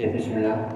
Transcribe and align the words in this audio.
Ya 0.00 0.08
bismillah. 0.08 0.72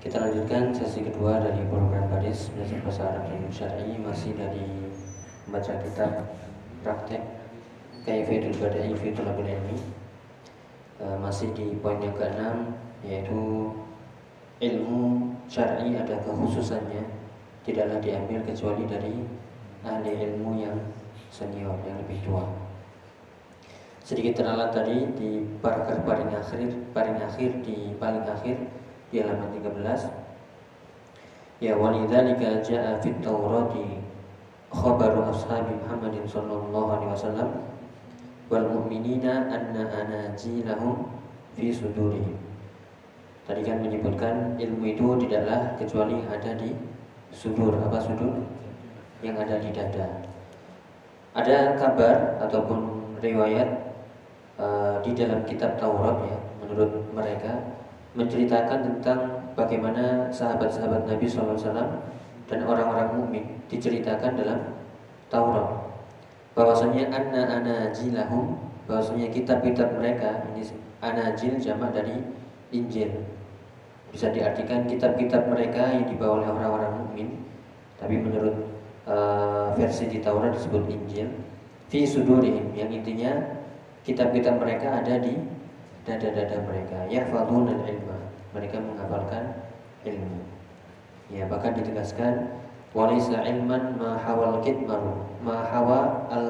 Kita 0.00 0.16
lanjutkan 0.16 0.72
sesi 0.72 1.04
kedua 1.04 1.44
dari 1.44 1.60
program 1.68 2.08
Badis 2.08 2.48
Belajar 2.56 2.80
Bahasa 2.80 3.02
Arab 3.12 3.28
yang 3.28 3.52
Syar'i. 3.52 4.00
Masih 4.00 4.32
dari 4.32 4.64
membaca 5.44 5.76
kitab 5.84 6.32
praktek 6.80 7.20
Kaifatul 8.08 8.56
Badai 8.56 8.96
fi 8.96 9.12
Tulabil 9.12 9.52
Ilmi. 9.52 9.76
Uh, 11.04 11.20
Masih 11.20 11.52
di 11.52 11.76
poin 11.84 12.00
yang 12.00 12.16
keenam 12.16 12.80
Yaitu 13.04 13.76
ilmu 14.64 15.36
syar'i 15.52 15.92
ada 16.00 16.16
kekhususannya. 16.24 17.04
Tidaklah 17.60 18.00
diambil 18.00 18.40
kecuali 18.40 18.88
dari 18.88 19.20
ahli 19.84 20.16
ilmu 20.16 20.64
yang 20.64 20.80
senior 21.30 21.76
yang 21.84 21.96
lebih 22.00 22.18
tua. 22.24 22.44
Sedikit 24.08 24.40
terlalat 24.40 24.72
tadi 24.72 25.04
di 25.20 25.44
paragraf 25.60 26.00
paling 26.08 26.32
akhir, 26.32 26.72
paling 26.96 27.16
akhir 27.20 27.50
di 27.60 27.92
paling 28.00 28.24
akhir 28.24 28.56
di 29.12 29.20
halaman 29.20 29.52
13. 29.52 30.08
Ya 31.60 31.76
walidzalika 31.76 32.64
jaa 32.64 32.96
fit 33.04 33.20
Taurati 33.20 34.00
khabaru 34.72 35.28
ashabi 35.28 35.76
Muhammadin 35.84 36.24
sallallahu 36.24 36.88
alaihi 36.88 37.12
wasallam 37.12 37.50
wal 38.48 38.64
mu'minina 38.64 39.52
anna 39.52 39.92
anajilahum 39.92 41.04
fi 41.52 41.68
sudurihim. 41.68 42.38
Tadi 43.48 43.64
kan 43.64 43.80
menyebutkan 43.80 44.60
ilmu 44.60 44.84
itu 44.92 45.06
tidaklah 45.24 45.72
kecuali 45.80 46.20
ada 46.28 46.52
di 46.56 46.72
sudur. 47.32 47.76
Apa 47.80 47.96
sudur? 47.96 48.44
Yang 49.24 49.36
ada 49.48 49.56
di 49.56 49.70
dada. 49.72 50.27
Ada 51.38 51.78
kabar 51.78 52.42
ataupun 52.42 53.14
riwayat 53.22 53.94
uh, 54.58 54.98
di 55.06 55.14
dalam 55.14 55.46
kitab 55.46 55.78
Taurat 55.78 56.18
ya, 56.26 56.38
menurut 56.58 56.90
mereka 57.14 57.78
menceritakan 58.18 58.82
tentang 58.82 59.20
bagaimana 59.54 60.26
sahabat-sahabat 60.34 61.06
Nabi 61.06 61.30
SAW 61.30 62.02
dan 62.50 62.58
orang-orang 62.66 63.14
mukmin 63.14 63.44
diceritakan 63.70 64.34
dalam 64.34 64.82
Taurat. 65.30 65.94
Bahwasanya 66.58 67.06
anna 67.14 67.62
anajilahum, 67.62 68.58
bahwasanya 68.90 69.30
kitab-kitab 69.30 69.94
mereka 69.94 70.42
ini 70.50 70.66
anajil 70.98 71.54
jamak 71.62 71.94
dari 71.94 72.18
Injil. 72.74 73.14
Bisa 74.10 74.34
diartikan 74.34 74.90
kitab-kitab 74.90 75.46
mereka 75.46 75.86
yang 75.86 76.10
dibawa 76.10 76.42
oleh 76.42 76.50
orang-orang 76.50 76.92
mukmin, 76.98 77.28
tapi 77.94 78.18
menurut 78.18 78.77
uh, 79.08 79.72
versi 79.74 80.06
di 80.06 80.20
Taurat 80.20 80.52
disebut 80.52 80.84
Injil 80.86 81.28
fi 81.88 82.04
sudurihim 82.04 82.76
yang 82.76 82.92
intinya 82.92 83.32
kitab-kitab 84.04 84.60
mereka 84.60 85.00
ada 85.00 85.16
di 85.18 85.34
dada-dada 86.04 86.60
mereka 86.68 87.08
yahfadzuna 87.08 87.84
ilma 87.88 88.16
mereka 88.52 88.76
menghafalkan 88.80 89.44
ilmu 90.04 90.40
ya 91.32 91.44
bahkan 91.48 91.72
ditegaskan 91.76 92.48
walisa 92.92 93.40
ilman 93.44 93.96
ma 93.96 94.16
hawal 94.20 94.60
kitmaru 94.60 95.24
ma 95.40 95.64
hawa 95.68 96.28
al 96.28 96.46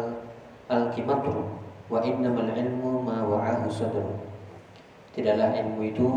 al 0.71 0.91
kimatru 0.95 1.47
wa 1.89 1.99
innamal 2.03 2.51
ilmu 2.51 3.03
ma 3.03 3.25
wa'ahu 3.25 3.67
sadru 3.71 4.15
tidaklah 5.17 5.51
ilmu 5.57 5.81
itu 5.89 6.11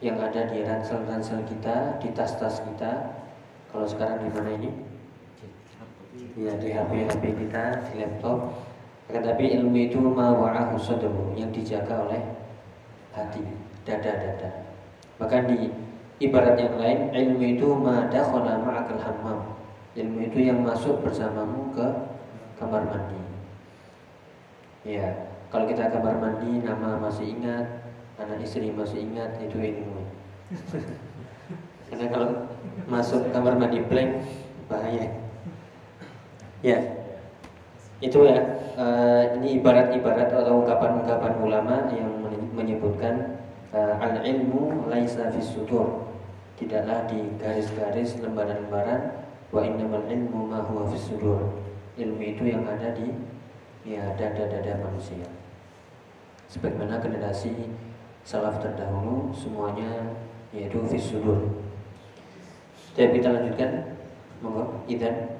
yang 0.00 0.16
ada 0.16 0.48
di 0.48 0.64
ransel-ransel 0.64 1.44
kita, 1.44 2.00
di 2.00 2.08
tas-tas 2.16 2.64
kita. 2.64 3.20
Kalau 3.68 3.86
sekarang 3.86 4.24
di 4.24 4.32
mana 4.32 4.50
ini? 4.56 4.70
Ya 6.38 6.52
di 6.58 6.68
HP-HP 6.70 7.22
kita, 7.46 7.64
di 7.90 7.92
laptop. 8.02 8.54
Tetapi 9.10 9.44
ilmu 9.58 9.74
itu 9.90 9.98
mawa'ahu 9.98 10.78
sadru 10.78 11.34
yang 11.34 11.50
dijaga 11.50 12.06
oleh 12.06 12.22
hati, 13.10 13.42
dada-dada. 13.82 14.70
Bahkan 15.18 15.50
di 15.50 15.58
ibarat 16.22 16.54
yang 16.54 16.78
lain, 16.78 17.10
ilmu 17.10 17.42
itu 17.58 17.66
madakhala 17.74 18.62
ma'akal 18.62 19.02
hammam. 19.02 19.58
Ilmu 19.98 20.30
itu 20.30 20.38
yang 20.46 20.62
masuk 20.62 21.02
bersamamu 21.02 21.74
ke 21.74 21.86
kamar 22.62 22.86
mandi. 22.86 23.18
Ya, 24.86 25.26
kalau 25.50 25.66
kita 25.66 25.90
kamar 25.90 26.22
mandi 26.22 26.62
nama 26.62 27.02
masih 27.02 27.34
ingat, 27.34 27.66
anak 28.14 28.38
istri 28.46 28.70
masih 28.70 29.02
ingat 29.10 29.42
itu 29.42 29.58
ilmu. 29.58 30.06
Karena 31.90 32.06
kalau 32.14 32.30
masuk 32.86 33.34
kamar 33.34 33.58
mandi 33.58 33.82
blank 33.82 34.22
bahaya. 34.70 35.29
Ya, 36.60 36.76
itu 38.04 38.20
ya. 38.28 38.40
Uh, 38.80 39.36
ini 39.36 39.60
ibarat-ibarat 39.60 40.32
atau 40.32 40.64
ungkapan-ungkapan 40.64 41.34
ulama 41.44 41.88
yang 41.92 42.20
menyebutkan 42.56 43.44
uh, 43.72 43.96
al-ilmu 44.00 44.88
laisa 44.88 45.28
fis 45.32 45.52
sudur. 45.52 46.08
Tidaklah 46.56 47.08
di 47.08 47.36
garis-garis 47.40 48.20
lembaran-lembaran 48.20 49.24
wa 49.52 49.60
innamal 49.64 50.04
ilmu 50.04 50.48
ma 50.48 50.64
huwa 50.64 50.88
fis 50.92 51.12
sudur. 51.12 51.60
Ilmu 51.96 52.20
itu 52.20 52.48
yang 52.48 52.64
ada 52.68 52.92
di 52.96 53.08
ya 53.84 54.16
dada-dada 54.16 54.80
manusia. 54.80 55.24
Sebagaimana 56.48 57.00
generasi 57.00 57.72
salaf 58.24 58.60
terdahulu 58.60 59.32
semuanya 59.32 60.12
yaitu 60.52 60.80
fis 60.88 61.08
sudur. 61.08 61.56
Jadi 62.96 63.20
kita 63.20 63.32
lanjutkan. 63.32 63.96
Monggo, 64.40 64.88
idan 64.88 65.39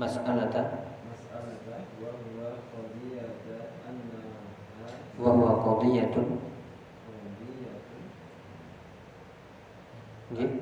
mas'alata? 0.00 0.62
Mas'alata 1.04 1.76
wa 2.00 2.10
huwa 2.24 2.48
qadiyata 2.72 3.56
annaha 3.84 4.96
wa 5.20 5.30
huwa 5.36 5.52
qadiyatun. 5.60 6.40
Qadiyatun. 7.04 8.02
Nggih 10.32 10.52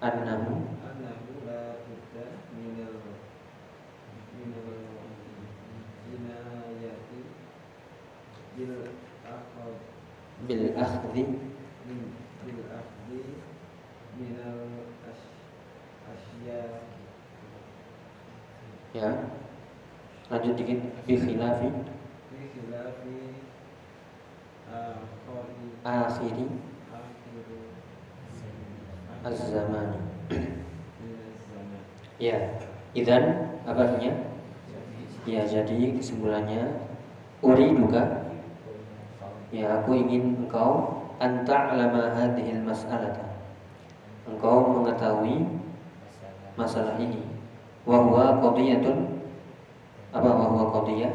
annahu 0.00 0.64
annahu 0.80 1.32
la 1.44 1.60
budda 1.84 2.24
min 2.56 2.76
al 2.88 2.96
min 4.32 4.50
al 4.56 4.70
jinayati 6.08 7.20
bil 8.56 8.72
akhd 8.80 9.09
bil 10.48 10.72
akhdhi 10.76 11.24
bil 12.44 12.60
akhdhi 12.72 13.20
min 14.16 14.34
al 14.40 14.88
asya. 16.12 16.62
Ya. 18.94 19.10
Lanjut 20.30 20.54
dikit. 20.58 20.80
Bi 21.06 21.14
khilafi. 21.18 21.68
Bi 22.30 22.40
khilafi 22.54 23.18
akhiri. 25.84 26.46
Az-zamani. 29.20 30.00
Ya. 32.20 32.36
Idan 32.90 33.54
apa 33.68 33.86
artinya? 33.86 34.12
Ya 35.28 35.44
jadi 35.46 35.94
kesimpulannya 35.94 36.80
uri 37.44 37.76
duga 37.76 38.29
ya 39.50 39.82
aku 39.82 39.98
ingin 39.98 40.46
engkau 40.46 41.02
anta 41.18 41.74
alama 41.74 42.10
hadhil 42.14 42.62
mas'alata 42.62 43.38
engkau 44.26 44.80
mengetahui 44.80 45.46
masalah 46.54 46.94
ini 46.98 47.30
Wahwa 47.88 48.36
qadiyatun 48.44 49.08
apa 50.12 50.30
wahwa 50.30 50.68
qadiyah? 50.80 51.14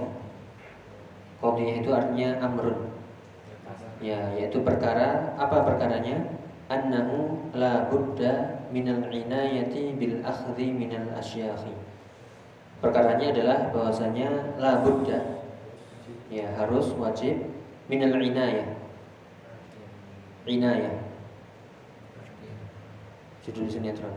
Itu 1.45 1.89
artinya 1.93 2.41
amrun. 2.41 2.89
Ya, 4.01 4.33
yaitu 4.33 4.65
perkara 4.65 5.37
apa 5.37 5.61
perkaranya? 5.61 6.35
Annahu 6.65 7.37
la 7.53 7.85
budda 7.85 8.65
minal 8.73 9.05
inayati 9.13 9.93
bil 9.93 10.25
akhdhi 10.25 10.73
minal 10.73 11.13
asyakhi. 11.15 11.71
Perkaranya 12.81 13.29
adalah 13.29 13.69
bahwasanya 13.69 14.57
la 14.57 14.81
budda 14.81 15.45
ya 16.33 16.49
harus 16.57 16.89
wajib 16.97 17.54
minal 17.89 18.17
inayah. 18.17 18.69
Inayah. 20.45 20.95
Judul 23.45 23.69
sinetron. 23.69 24.13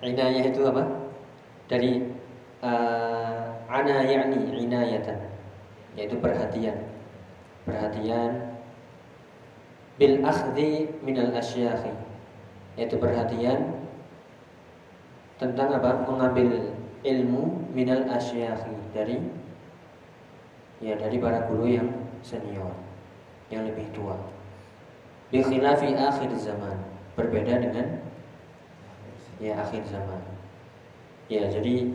Inayah 0.00 0.44
itu 0.48 0.60
apa? 0.64 1.10
dari 1.70 2.02
uh, 2.66 3.54
ana 3.70 4.02
yakni 4.02 4.66
inayatan 4.66 5.22
yaitu 5.94 6.18
perhatian 6.18 6.74
perhatian 7.62 8.58
bil 9.94 10.18
akhdhi 10.26 10.90
minal 11.06 11.30
asyakhi 11.30 11.94
yaitu 12.74 12.98
perhatian 12.98 13.86
tentang 15.38 15.78
apa 15.78 16.02
mengambil 16.10 16.74
ilmu 17.06 17.70
minal 17.70 18.02
asyakhi 18.10 18.74
dari 18.90 19.22
ya 20.82 20.98
dari 20.98 21.22
para 21.22 21.46
guru 21.46 21.70
yang 21.70 21.88
senior 22.22 22.72
yang 23.50 23.66
lebih 23.66 23.88
tua 23.90 24.16
Bi 25.30 25.46
khilafi 25.46 25.94
akhir 25.94 26.30
zaman. 26.42 26.74
Berbeda 27.14 27.62
dengan 27.62 28.02
ya 29.38 29.62
akhir 29.62 29.86
zaman. 29.86 30.18
Ya, 31.30 31.46
jadi 31.46 31.94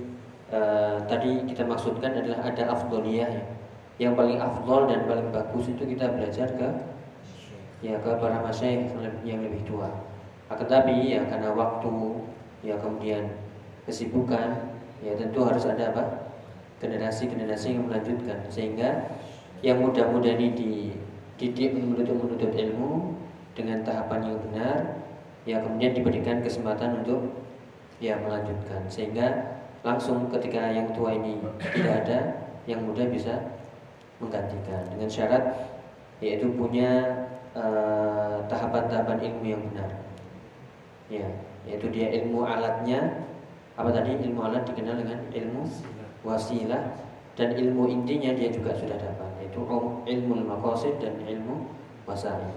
uh, 0.56 1.04
tadi 1.12 1.44
kita 1.44 1.68
maksudkan 1.68 2.16
adalah 2.16 2.48
ada 2.48 2.64
afdoliyah 2.72 3.28
ya. 3.28 3.46
Yang 3.96 4.14
paling 4.20 4.40
afdol 4.40 4.82
dan 4.92 5.08
paling 5.08 5.30
bagus 5.32 5.72
itu 5.72 5.84
kita 5.84 6.16
belajar 6.16 6.48
ke 6.56 6.68
ya 7.84 8.00
ke 8.00 8.12
para 8.20 8.40
masyaikh 8.44 8.92
yang 9.28 9.44
lebih 9.44 9.64
tua. 9.68 9.92
Akan 10.48 10.68
tapi 10.68 11.16
ya 11.16 11.28
karena 11.28 11.52
waktu 11.52 11.96
ya 12.64 12.76
kemudian 12.80 13.36
kesibukan 13.84 14.80
ya 15.04 15.12
tentu 15.20 15.44
harus 15.44 15.68
ada 15.68 15.92
apa 15.92 16.04
generasi-generasi 16.80 17.76
yang 17.76 17.88
melanjutkan 17.88 18.40
sehingga 18.52 19.12
yang 19.66 19.82
muda-muda 19.82 20.30
ini 20.38 20.54
dididik 20.54 21.74
menuntut 21.74 22.54
ilmu 22.54 23.18
dengan 23.58 23.82
tahapan 23.82 24.22
yang 24.30 24.38
benar 24.46 24.78
ya 25.50 25.58
kemudian 25.66 25.98
diberikan 25.98 26.46
kesempatan 26.46 27.02
untuk 27.02 27.34
ya 27.98 28.14
melanjutkan. 28.22 28.86
Sehingga 28.86 29.58
langsung 29.82 30.30
ketika 30.30 30.70
yang 30.70 30.94
tua 30.94 31.18
ini 31.18 31.42
tidak 31.74 32.06
ada 32.06 32.20
yang 32.70 32.86
muda 32.86 33.10
bisa 33.10 33.42
menggantikan. 34.22 34.86
Dengan 34.94 35.10
syarat 35.10 35.44
yaitu 36.22 36.46
punya 36.54 37.26
eh, 37.58 38.38
tahapan-tahapan 38.46 39.18
uh, 39.18 39.28
ilmu 39.34 39.46
yang 39.50 39.62
benar. 39.74 39.90
Ya 41.10 41.28
yaitu 41.66 41.90
dia 41.90 42.14
ilmu 42.22 42.46
alatnya. 42.46 43.26
Apa 43.76 43.92
tadi? 43.92 44.16
Ilmu 44.16 44.40
alat 44.40 44.64
dikenal 44.70 45.04
dengan 45.04 45.20
ilmu 45.36 45.68
wasilah 46.24 47.05
dan 47.36 47.52
ilmu 47.52 47.92
intinya 47.92 48.32
dia 48.32 48.48
juga 48.48 48.72
sudah 48.76 48.96
dapat 48.96 49.30
yaitu 49.44 49.60
ilmu 50.08 50.34
maqasid 50.48 50.96
dan 51.04 51.20
ilmu 51.28 51.68
wasail. 52.08 52.56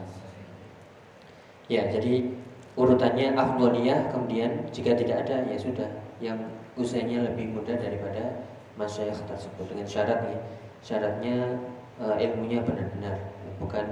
Ya, 1.68 1.84
jadi 1.90 2.32
urutannya 2.78 3.34
afdoliyah 3.34 4.08
kemudian 4.14 4.64
jika 4.72 4.94
tidak 4.94 5.26
ada 5.26 5.44
ya 5.50 5.58
sudah 5.58 5.88
yang 6.22 6.38
usianya 6.78 7.26
lebih 7.26 7.52
muda 7.52 7.74
daripada 7.74 8.46
masyayikh 8.78 9.18
tersebut 9.26 9.66
dengan 9.66 9.84
syarat 9.84 10.20
ya. 10.30 10.38
Syaratnya 10.78 11.58
uh, 11.98 12.14
ilmunya 12.16 12.62
benar-benar 12.62 13.18
bukan 13.58 13.86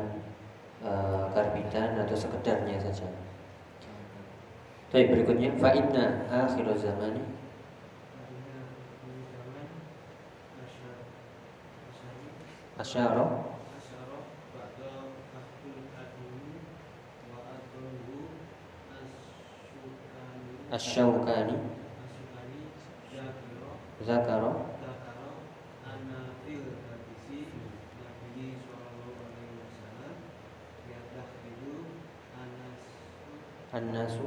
uh, 0.87 1.27
karbitan 1.35 1.99
atau 1.99 2.15
sekedarnya 2.15 2.79
saja. 2.79 3.11
Baik 4.95 5.11
berikutnya 5.11 5.51
fa 5.59 5.75
inna 5.75 6.31
akhir 6.31 6.71
zamani 6.79 7.21
asyara. 12.79 13.25
Asy-Syaukani 20.73 21.57
Zakara. 24.05 24.53
An-nasu. 33.73 34.25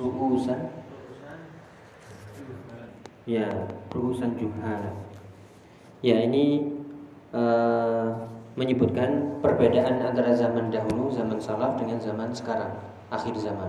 Ru'usan. 0.00 0.60
Ya, 3.28 3.46
ru'usan 3.92 4.34
juhala 4.40 5.09
Ya 6.00 6.16
ini 6.24 6.72
uh, 7.36 8.08
menyebutkan 8.56 9.40
perbedaan 9.44 10.00
antara 10.00 10.32
zaman 10.32 10.72
dahulu, 10.72 11.12
zaman 11.12 11.36
salaf 11.36 11.76
dengan 11.76 12.00
zaman 12.00 12.32
sekarang, 12.32 12.72
akhir 13.12 13.36
zaman. 13.36 13.68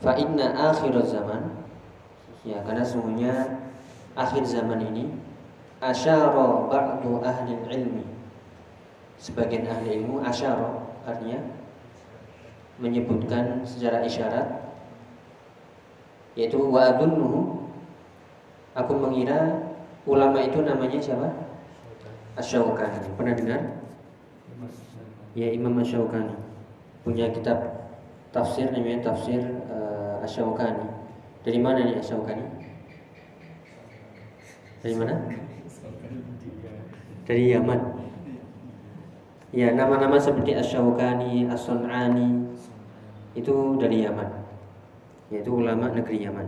Fa 0.00 0.16
inna 0.16 0.54
akhir 0.56 0.94
zaman 1.04 1.60
ya 2.40 2.64
karena 2.64 2.80
sungguhnya 2.80 3.60
akhir 4.16 4.48
zaman 4.48 4.80
ini 4.80 5.12
asyara 5.80 6.68
ba'du 6.68 7.20
ahli 7.20 7.52
ilmi 7.68 8.04
sebagian 9.20 9.68
ahli 9.68 10.00
ilmu 10.00 10.24
asyara 10.24 10.88
artinya 11.04 11.40
menyebutkan 12.80 13.60
secara 13.68 14.00
isyarat 14.08 14.48
yaitu 16.32 16.56
wa 16.56 16.96
aku 18.72 18.92
mengira 18.96 19.69
ulama 20.08 20.38
itu 20.40 20.58
namanya 20.64 21.00
siapa? 21.00 21.28
Asy-Syaukani. 22.38 23.10
Pernah 23.18 23.34
dengar? 23.36 23.60
Ya 25.36 25.48
Imam 25.52 25.76
Asy-Syaukani. 25.80 26.34
Punya 27.04 27.32
kitab 27.32 27.58
tafsir 28.30 28.70
namanya 28.72 29.12
tafsir 29.12 29.40
uh, 29.68 30.24
Asy-Syaukani. 30.24 30.86
Dari 31.44 31.58
mana 31.60 31.84
nih 31.84 32.00
Asy-Syaukani? 32.00 32.44
Dari 34.80 34.94
mana? 34.96 35.14
Dari 37.28 37.44
Yaman. 37.52 37.80
Ya, 39.50 39.74
nama-nama 39.74 40.16
seperti 40.16 40.54
Asy-Syaukani, 40.54 41.44
itu 43.34 43.54
dari 43.82 44.06
Yaman. 44.06 44.30
Yaitu 45.30 45.50
ulama 45.54 45.90
negeri 45.90 46.22
Yaman. 46.22 46.46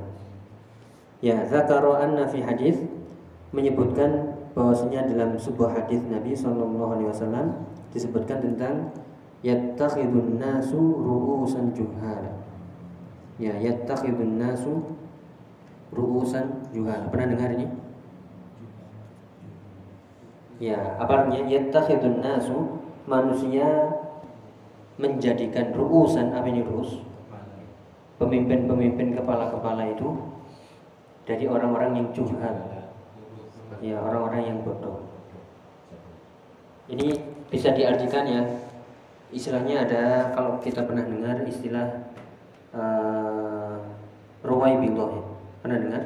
Ya, 1.22 1.46
zakara 1.46 2.02
anna 2.02 2.26
fi 2.26 2.42
hadis 2.42 2.82
menyebutkan 3.52 4.32
bahwasanya 4.56 5.08
dalam 5.08 5.36
sebuah 5.36 5.76
hadis 5.76 6.00
Nabi 6.08 6.32
Shallallahu 6.32 6.96
Alaihi 6.96 7.08
Wasallam 7.08 7.46
disebutkan 7.92 8.40
tentang 8.40 8.92
yattakhidun 9.44 10.40
nasu 10.40 10.80
ru'usan 10.80 11.76
juhala. 11.76 12.32
Ya, 13.36 13.52
yattakhidun 13.60 14.40
nasu 14.40 14.96
ru'usan 15.92 16.72
juhala. 16.72 17.08
Pernah 17.12 17.36
dengar 17.36 17.50
ini? 17.52 17.68
Ya, 20.60 20.96
apa 20.96 21.26
artinya 21.26 21.44
yattakhidun 21.48 22.24
nasu 22.24 22.80
manusia 23.04 23.68
menjadikan 24.96 25.76
ru'usan 25.76 26.32
apa 26.32 26.48
ini 26.48 26.64
ru'us? 26.64 27.04
Pemimpin-pemimpin 28.16 29.18
kepala-kepala 29.18 29.92
itu 29.92 30.08
dari 31.26 31.44
orang-orang 31.50 31.98
yang 31.98 32.08
juhal 32.14 32.71
ya 33.80 33.96
orang-orang 33.96 34.42
yang 34.52 34.58
bodoh. 34.60 35.06
Ini 36.90 37.16
bisa 37.48 37.72
diartikan 37.72 38.26
ya 38.28 38.42
istilahnya 39.32 39.88
ada 39.88 40.02
kalau 40.36 40.60
kita 40.60 40.84
pernah 40.84 41.08
dengar 41.08 41.40
istilah 41.48 42.12
uh, 42.76 43.80
ruwai 44.44 44.76
ya. 44.76 45.22
Pernah 45.64 45.78
dengar? 45.78 46.02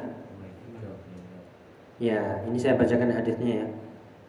Ya, 1.97 2.21
ini 2.45 2.57
saya 2.61 2.77
bacakan 2.77 3.09
hadisnya 3.09 3.65
ya. 3.65 3.67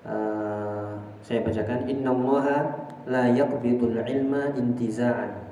Uh, 0.09 0.97
saya 1.21 1.45
bacakan 1.45 1.85
innallaha 1.85 2.89
la 3.05 3.29
yaqbidul 3.29 4.03
ilma 4.03 4.57
intiza'an. 4.57 5.47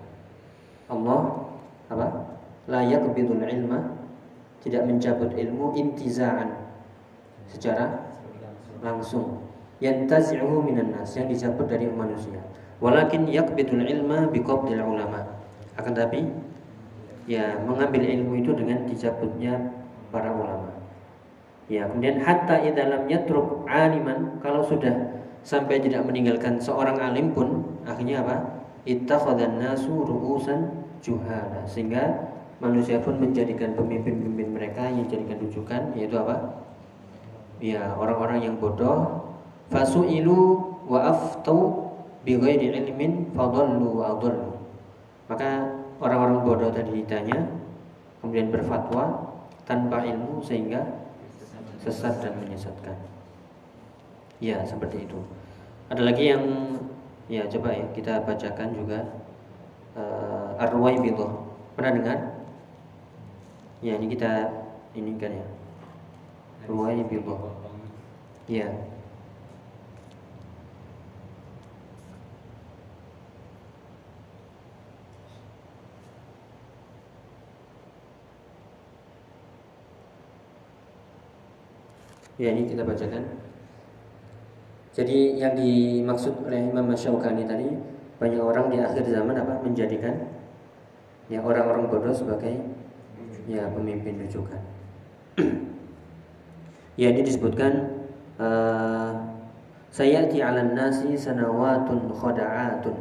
Allah 0.90 1.44
apa? 1.92 2.06
La 2.66 2.82
yaqbidul 2.82 3.44
ilma 3.46 3.94
tidak 4.64 4.88
mencabut 4.90 5.30
ilmu 5.36 5.76
intiza'an 5.78 6.65
secara 7.50 8.10
langsung. 8.82 9.46
Yantazi'uhu 9.76 10.64
minan 10.64 10.96
nas 10.96 11.12
yang 11.16 11.28
dicabut 11.28 11.68
dari 11.68 11.84
manusia. 11.84 12.40
Walakin 12.80 13.28
yakbitul 13.28 13.84
ilma 13.84 14.28
biqabdil 14.32 14.80
ulama. 14.80 15.20
Akan 15.76 15.92
tapi 15.92 16.24
ya 17.28 17.60
mengambil 17.60 18.00
ilmu 18.00 18.40
itu 18.40 18.56
dengan 18.56 18.88
dicabutnya 18.88 19.72
para 20.08 20.32
ulama. 20.32 20.72
Ya 21.66 21.84
kemudian 21.90 22.22
hatta 22.22 22.62
idalam 22.62 23.10
yatruk 23.10 23.66
aliman 23.68 24.38
kalau 24.40 24.62
sudah 24.64 25.18
sampai 25.42 25.82
tidak 25.82 26.06
meninggalkan 26.06 26.56
seorang 26.56 26.96
alim 26.96 27.36
pun 27.36 27.64
akhirnya 27.84 28.22
apa? 28.24 28.36
Ittakhadhan 28.86 29.58
nasu 29.58 30.06
ru'usan 30.06 30.86
juhala 31.02 31.66
sehingga 31.66 32.32
manusia 32.62 33.02
pun 33.02 33.20
menjadikan 33.20 33.76
pemimpin-pemimpin 33.76 34.48
mereka 34.56 34.88
yang 34.88 35.04
dijadikan 35.04 35.36
rujukan 35.42 35.82
yaitu 35.98 36.16
apa 36.16 36.64
ya 37.60 37.96
orang-orang 37.96 38.44
yang 38.44 38.54
bodoh. 38.60 39.24
Fasu'ilu 39.66 40.62
wa 40.86 41.10
aftau 41.10 41.90
bi 42.22 42.38
ghairi 42.38 42.70
ilmin 42.70 43.34
fadallu 43.34 44.02
adallu. 44.02 44.54
Maka 45.26 45.74
orang-orang 45.98 46.38
bodoh 46.46 46.70
tadi 46.70 47.02
ditanya 47.02 47.50
kemudian 48.22 48.54
berfatwa 48.54 49.34
tanpa 49.66 50.06
ilmu 50.06 50.38
sehingga 50.42 50.86
sesat 51.82 52.22
dan 52.22 52.38
menyesatkan. 52.38 52.94
Ya 54.38 54.62
seperti 54.62 55.08
itu. 55.08 55.18
Ada 55.90 56.02
lagi 56.02 56.24
yang 56.30 56.44
ya 57.26 57.46
coba 57.50 57.74
ya 57.74 57.86
kita 57.94 58.22
bacakan 58.22 58.70
juga. 58.74 59.00
Uh, 59.96 60.52
Ar-Ruwaibidah 60.60 61.32
pernah 61.72 61.92
dengar? 61.96 62.18
Ya 63.80 63.96
ini 63.96 64.12
kita 64.12 64.52
ini 64.92 65.16
kan 65.16 65.32
ya 65.32 65.55
Rumahnya 66.66 67.06
Bilbao. 67.06 67.54
Iya. 68.50 68.68
Ya 82.36 82.52
ini 82.52 82.68
kita 82.68 82.84
bacakan. 82.84 83.24
Jadi 84.92 85.40
yang 85.40 85.56
dimaksud 85.56 86.44
oleh 86.44 86.68
Imam 86.68 86.92
Syaukani 86.92 87.48
tadi 87.48 87.68
banyak 88.16 88.40
orang 88.40 88.72
di 88.72 88.80
akhir 88.80 89.08
zaman 89.08 89.36
apa 89.36 89.60
menjadikan 89.60 90.36
ya 91.28 91.40
orang-orang 91.40 91.88
bodoh 91.88 92.12
sebagai 92.12 92.60
ya 93.48 93.68
pemimpin 93.72 94.20
rujukan 94.20 94.75
ya 96.96 97.12
ini 97.12 97.20
disebutkan 97.22 97.72
uh, 98.40 99.12
sayati 99.92 100.40
'alan 100.40 100.76
nasi 100.76 101.16
sanawatun 101.16 102.12
khoda'atun. 102.12 102.96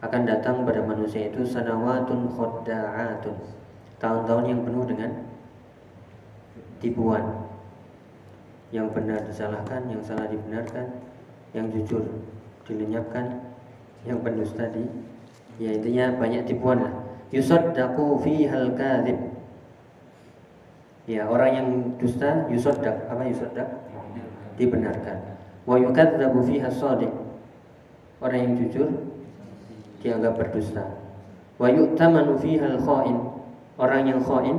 Akan 0.00 0.24
datang 0.24 0.64
pada 0.64 0.80
manusia 0.82 1.28
itu 1.30 1.46
sanawatun 1.46 2.30
khoda'atun. 2.30 3.36
Tahun-tahun 4.00 4.44
yang 4.46 4.60
penuh 4.66 4.84
dengan 4.86 5.10
tipuan. 6.82 7.46
Yang 8.70 8.86
benar 8.94 9.20
disalahkan 9.26 9.90
yang 9.90 9.98
salah 9.98 10.30
dibenarkan 10.30 10.86
yang 11.50 11.66
jujur 11.74 12.06
dilenyapkan 12.70 13.50
yang 14.06 14.22
pendusta 14.22 14.70
di 14.70 14.86
ya 15.58 15.74
intinya 15.74 16.14
banyak 16.16 16.46
tipuan 16.46 16.86
lah. 16.86 16.94
Yusaddaqu 17.34 18.22
hal 18.46 18.74
kadhib 18.78 19.18
ya 21.10 21.26
orang 21.26 21.50
yang 21.50 21.68
dusta 21.98 22.46
yusaddaq 22.46 23.10
apa 23.10 23.26
yusaddaq 23.26 23.66
dibenarkan. 24.54 25.18
Wa 25.66 25.74
yukadzabu 25.80 26.44
fiha 26.46 26.70
shadiq. 26.70 27.10
Orang 28.20 28.38
yang 28.38 28.54
jujur 28.60 28.88
dianggap 30.04 30.36
berdusta. 30.36 30.84
Wa 31.56 31.72
yu'tamanu 31.72 32.36
fiha 32.38 32.76
al 32.76 32.78
khain. 32.78 33.16
Orang 33.80 34.06
yang 34.06 34.20
khain 34.20 34.56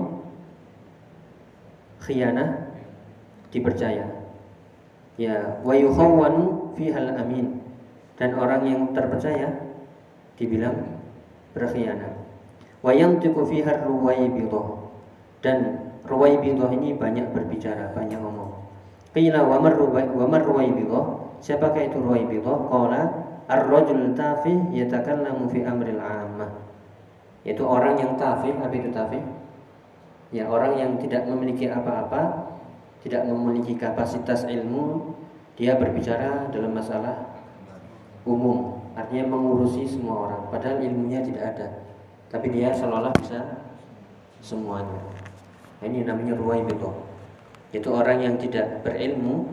khianah 2.02 2.74
dipercaya. 3.54 4.10
Ya 5.16 5.62
wa 5.62 5.78
yukhawwanu 5.78 6.74
fiha 6.74 6.98
al 6.98 7.22
amin. 7.22 7.62
Dan 8.18 8.38
orang 8.38 8.66
yang 8.66 8.82
terpercaya 8.98 9.62
dibilang 10.38 10.98
berkhianat. 11.54 12.18
Wa 12.82 12.92
yantiqu 12.98 13.46
fiha 13.46 13.86
ruwaibidah. 13.86 14.90
Dan 15.42 15.90
ruwaibidah 16.06 16.70
ini 16.74 16.98
banyak 16.98 17.30
berbicara, 17.34 17.94
banyak 17.94 18.18
ngomong. 18.18 18.52
Qila 19.12 19.44
wa 19.44 19.58
mar 19.60 19.74
wa 19.78 20.26
mar 20.26 20.42
ruwaibidah? 20.46 21.38
Siapakah 21.42 21.92
itu 21.92 21.98
ruwaibidah? 22.00 22.58
Qala 22.70 23.02
ar-rajul 23.50 24.16
tafih 24.16 24.72
yatakallamu 24.72 25.50
fi 25.52 25.66
amril 25.66 26.00
'ammah. 26.00 26.52
Yaitu 27.42 27.66
orang 27.66 27.98
yang 27.98 28.14
tafih, 28.16 28.54
apa 28.62 28.74
itu 28.74 28.90
tafih? 28.94 29.24
Ya, 30.32 30.48
orang 30.48 30.80
yang 30.80 30.92
tidak 31.02 31.28
memiliki 31.28 31.68
apa-apa, 31.68 32.54
tidak 33.04 33.28
memiliki 33.28 33.76
kapasitas 33.76 34.48
ilmu, 34.48 35.12
dia 35.60 35.76
berbicara 35.76 36.48
dalam 36.54 36.72
masalah 36.72 37.32
umum 38.26 38.82
artinya 38.94 39.34
mengurusi 39.34 39.88
semua 39.88 40.30
orang 40.30 40.42
padahal 40.50 40.78
ilmunya 40.84 41.22
tidak 41.26 41.44
ada 41.56 41.68
tapi 42.30 42.54
dia 42.54 42.72
seolah-olah 42.72 43.14
bisa 43.18 43.40
semuanya 44.42 45.02
ini 45.82 46.06
namanya 46.06 46.38
ruwai 46.38 46.62
beto 46.66 46.94
itu 47.72 47.88
orang 47.90 48.22
yang 48.22 48.36
tidak 48.38 48.82
berilmu 48.86 49.50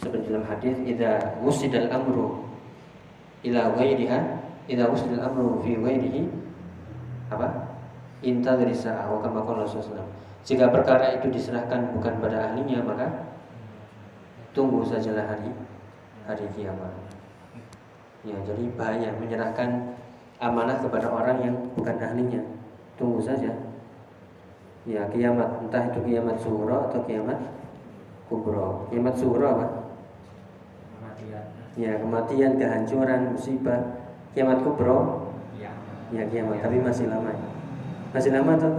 seperti 0.00 0.32
dalam 0.32 0.46
hadis 0.48 0.76
idza 0.82 1.40
wusidal 1.44 1.88
amru 1.92 2.44
ila 3.44 3.76
ghairiha 3.76 4.18
idza 4.66 4.84
wusidal 4.88 5.22
amru 5.24 5.60
fi 5.60 5.76
ghairihi 5.76 6.22
apa 7.30 7.48
dari 8.20 8.74
sa'ah 8.74 9.08
wa 9.08 9.18
kama 9.24 9.40
qala 9.44 9.64
Rasulullah 9.64 10.08
jika 10.44 10.68
perkara 10.68 11.16
itu 11.16 11.32
diserahkan 11.32 11.92
bukan 11.96 12.20
pada 12.20 12.52
ahlinya 12.52 12.84
maka 12.84 13.06
tunggu 14.52 14.84
sajalah 14.84 15.24
hari 15.24 15.52
hari 16.28 16.44
kiamat 16.52 16.92
Ya, 18.20 18.36
jadi 18.44 18.68
bahaya 18.76 19.16
menyerahkan 19.16 19.96
amanah 20.36 20.76
kepada 20.84 21.08
orang 21.08 21.40
yang 21.40 21.56
bukan 21.72 21.96
ahlinya. 21.96 22.42
Tunggu 23.00 23.16
saja. 23.24 23.48
Ya, 24.88 25.04
kiamat 25.12 25.60
entah 25.60 25.92
itu 25.92 26.00
kiamat 26.08 26.40
suro 26.40 26.88
atau 26.88 27.04
kiamat 27.04 27.36
kubro. 28.32 28.88
Kiamat 28.88 29.12
suro 29.20 29.44
apa? 29.44 29.66
Kematian. 30.96 31.44
Ya, 31.76 31.92
kematian, 32.00 32.52
kehancuran, 32.56 33.20
musibah. 33.36 33.80
Kiamat 34.32 34.64
kubro? 34.64 35.28
Ya, 35.60 35.68
ya 36.08 36.24
kiamat, 36.32 36.64
tapi 36.64 36.80
masih 36.80 37.12
lama. 37.12 37.28
Masih 38.16 38.32
lama 38.32 38.52
tuh. 38.56 38.72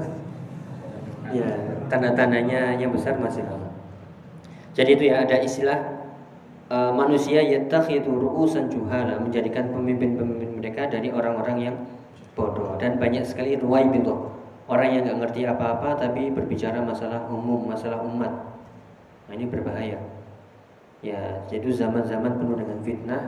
Ya, 1.38 1.48
tanda-tandanya 1.86 2.82
yang 2.82 2.90
besar 2.90 3.22
masih 3.22 3.46
lama. 3.46 3.70
Jadi 4.74 4.98
itu 4.98 5.04
ya 5.14 5.22
ada 5.22 5.38
istilah 5.38 5.80
uh, 6.72 6.92
manusia 6.98 7.46
yattakhidhu 7.46 8.10
ru'usan 8.10 8.74
juhala 8.74 9.22
menjadikan 9.22 9.70
pemimpin-pemimpin 9.70 10.58
mereka 10.58 10.90
dari 10.90 11.14
orang-orang 11.14 11.58
yang 11.60 11.76
bodoh 12.34 12.80
dan 12.80 12.96
banyak 12.96 13.28
sekali 13.28 13.60
ruwai 13.60 13.86
gitu 13.92 14.32
orang 14.72 14.90
yang 14.96 15.04
nggak 15.04 15.20
ngerti 15.28 15.42
apa-apa 15.44 16.00
tapi 16.00 16.32
berbicara 16.32 16.80
masalah 16.80 17.28
umum 17.28 17.68
masalah 17.68 18.00
umat 18.08 18.32
nah, 19.28 19.34
ini 19.36 19.52
berbahaya 19.52 20.00
ya 21.04 21.44
jadi 21.52 21.68
zaman-zaman 21.68 22.40
penuh 22.40 22.56
dengan 22.56 22.80
fitnah 22.80 23.22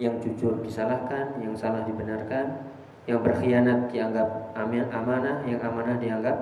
yang 0.00 0.16
jujur 0.24 0.56
disalahkan 0.64 1.36
yang 1.44 1.52
salah 1.52 1.84
dibenarkan 1.84 2.64
yang 3.04 3.20
berkhianat 3.20 3.92
dianggap 3.92 4.56
amanah 4.56 5.44
yang 5.44 5.60
amanah 5.60 6.00
dianggap 6.00 6.36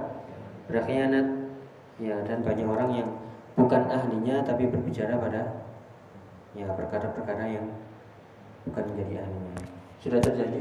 berkhianat 0.71 1.51
ya 1.99 2.23
dan 2.23 2.47
banyak 2.47 2.67
orang 2.67 2.91
yang 2.95 3.11
bukan 3.55 3.87
ahlinya 3.91 4.43
tapi 4.43 4.71
berbicara 4.71 5.19
pada 5.19 5.67
ya 6.55 6.71
perkara-perkara 6.71 7.45
yang 7.51 7.67
bukan 8.67 8.85
menjadi 8.95 9.27
ahlinya. 9.27 9.55
Sudah 10.01 10.21
terjadi? 10.23 10.61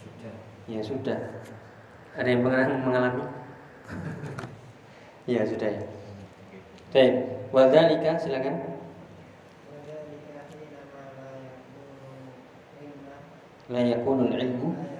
Sudah. 0.00 0.34
Ya 0.68 0.80
sudah. 0.84 1.18
Ada 2.12 2.28
yang 2.28 2.42
pernah 2.44 2.68
mengalami? 2.84 3.24
ya 5.24 5.46
sudah 5.46 5.70
ya. 5.70 5.82
Baik, 6.92 7.14
wadhalika 7.54 8.20
silakan. 8.20 8.56
La 13.72 13.80
yakunul 13.80 14.36
ilmu 14.36 14.91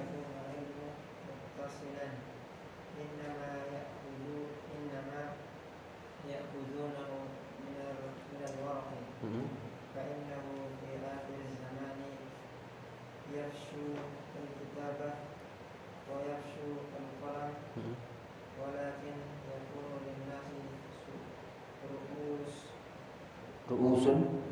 ru'usun 23.73 24.43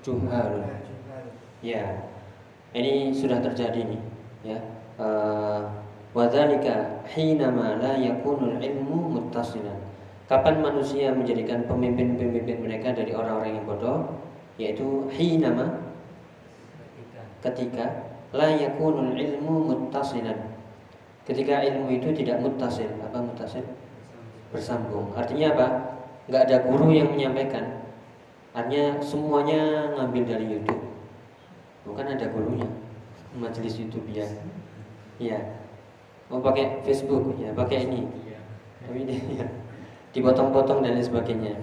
juhal 0.00 0.64
ya. 1.60 1.84
Ini 2.70 3.10
sudah 3.10 3.42
terjadi 3.42 3.82
nih 3.82 4.02
ya. 4.46 4.58
Uh, 5.00 5.66
wadzalika 6.14 7.02
hinama 7.10 7.82
la 7.82 7.98
yakunul 7.98 8.62
ilmu 8.62 9.18
muttasilan. 9.18 9.76
Kapan 10.30 10.62
manusia 10.62 11.10
menjadikan 11.10 11.66
pemimpin-pemimpin 11.66 12.62
mereka 12.62 12.94
dari 12.94 13.10
orang-orang 13.10 13.58
yang 13.58 13.66
bodoh? 13.66 13.98
Yaitu 14.54 15.10
hinama. 15.10 15.82
Ketika. 17.42 18.06
La 18.30 18.54
yakunul 18.54 19.18
ilmu 19.18 19.66
muttasilan 19.66 20.59
ketika 21.28 21.60
ilmu 21.64 21.92
itu 21.92 22.12
tidak 22.16 22.40
muttasil 22.40 22.88
apa 23.04 23.18
muttasil 23.20 23.64
bersambung. 24.50 25.14
Artinya 25.14 25.54
apa? 25.54 25.66
Nggak 26.26 26.42
ada 26.46 26.56
guru 26.66 26.90
yang 26.94 27.10
menyampaikan. 27.10 27.86
Artinya 28.50 28.98
semuanya 28.98 29.94
ngambil 29.94 30.22
dari 30.26 30.46
YouTube. 30.46 30.82
Bukan 31.86 32.06
ada 32.06 32.26
gurunya. 32.30 32.66
Majelis 33.34 33.78
YouTube 33.78 34.10
ya. 34.10 34.26
Ya. 35.22 35.38
Mau 36.30 36.42
pakai 36.42 36.82
Facebook 36.86 37.34
ya, 37.38 37.50
pakai 37.54 37.86
ini. 37.86 38.06
Tapi 38.86 39.06
ini 39.06 39.16
ya. 39.38 39.46
Dipotong-potong 40.10 40.82
dan 40.82 40.98
lain 40.98 41.06
sebagainya. 41.06 41.54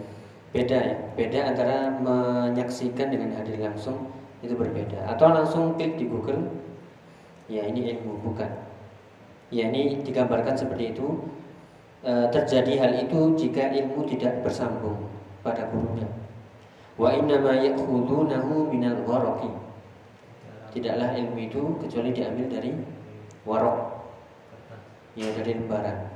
Beda 0.56 0.78
ya. 0.80 0.96
Beda 1.16 1.40
antara 1.52 1.92
menyaksikan 2.00 3.12
dengan 3.12 3.36
hadir 3.36 3.60
langsung 3.60 4.12
itu 4.40 4.56
berbeda. 4.56 5.12
Atau 5.12 5.28
langsung 5.32 5.76
klik 5.76 6.00
di 6.00 6.08
Google. 6.08 6.56
Ya, 7.48 7.64
ini 7.68 7.96
ilmu 7.96 8.20
bukan. 8.24 8.67
Ya, 9.48 9.72
ini 9.72 10.04
digambarkan 10.04 10.60
seperti 10.60 10.92
itu 10.92 11.24
e, 12.04 12.12
terjadi 12.36 12.74
hal 12.84 12.92
itu 13.08 13.20
jika 13.40 13.72
ilmu 13.72 14.04
tidak 14.12 14.44
bersambung 14.44 15.08
pada 15.40 15.72
gurunya. 15.72 16.08
Wa 17.00 17.16
inna 17.16 17.40
ma 17.40 17.56
ya'khudunahu 17.56 18.68
minal 18.68 19.00
waraqi. 19.08 19.48
Tidaklah 20.76 21.16
ilmu 21.16 21.38
itu 21.48 21.62
kecuali 21.80 22.12
diambil 22.12 22.46
dari 22.52 22.72
warok. 23.48 23.78
Ya 25.16 25.32
dari 25.32 25.56
lembaran. 25.56 26.12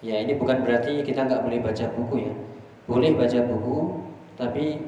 Ya 0.00 0.16
ini 0.24 0.40
bukan 0.40 0.64
berarti 0.64 1.04
kita 1.04 1.28
nggak 1.28 1.44
boleh 1.44 1.60
baca 1.60 1.84
buku 1.92 2.16
ya. 2.24 2.32
Boleh 2.88 3.12
baca 3.12 3.38
buku, 3.44 3.76
tapi 4.40 4.80